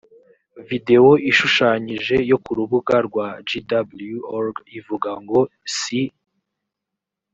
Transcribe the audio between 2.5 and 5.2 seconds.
rubuga rwa jw org ivuga